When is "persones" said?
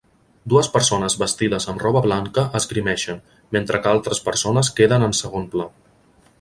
0.77-1.15, 4.31-4.73